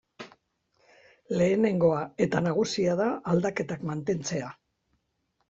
[1.41, 4.53] Lehenengoa eta nagusia da aldaketak mantentzea.